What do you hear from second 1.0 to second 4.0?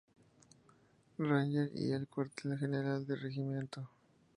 Ranger y el Cuartel General del regimiento.